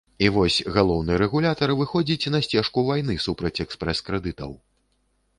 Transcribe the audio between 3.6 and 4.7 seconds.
экспрэс-крэдытаў.